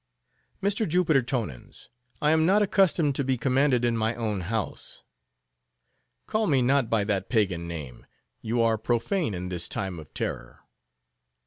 [0.63, 0.87] "Mr.
[0.89, 1.89] Jupiter Tonans,
[2.23, 5.03] I am not accustomed to be commanded in my own house."
[6.25, 8.07] "Call me not by that pagan name.
[8.41, 10.61] You are profane in this time of terror."